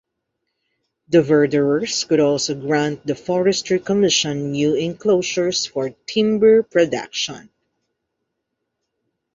[1.09, 7.51] The Verderers could also grant the Forestry Commission new inclosures for timber production.